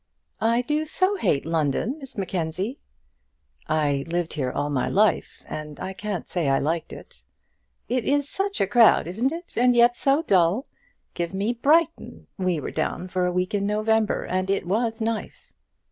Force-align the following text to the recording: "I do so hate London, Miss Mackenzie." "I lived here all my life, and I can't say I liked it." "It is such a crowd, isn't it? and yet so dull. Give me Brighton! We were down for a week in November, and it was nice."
"I 0.41 0.63
do 0.63 0.87
so 0.87 1.15
hate 1.17 1.45
London, 1.45 1.99
Miss 1.99 2.17
Mackenzie." 2.17 2.79
"I 3.67 4.03
lived 4.07 4.33
here 4.33 4.51
all 4.51 4.71
my 4.71 4.89
life, 4.89 5.43
and 5.47 5.79
I 5.79 5.93
can't 5.93 6.27
say 6.27 6.47
I 6.47 6.57
liked 6.57 6.91
it." 6.91 7.21
"It 7.87 8.03
is 8.03 8.27
such 8.27 8.59
a 8.59 8.65
crowd, 8.65 9.05
isn't 9.05 9.31
it? 9.31 9.55
and 9.55 9.75
yet 9.75 9.95
so 9.95 10.23
dull. 10.23 10.65
Give 11.13 11.35
me 11.35 11.53
Brighton! 11.53 12.25
We 12.39 12.59
were 12.59 12.71
down 12.71 13.09
for 13.09 13.27
a 13.27 13.31
week 13.31 13.53
in 13.53 13.67
November, 13.67 14.25
and 14.25 14.49
it 14.49 14.65
was 14.65 15.01
nice." 15.01 15.53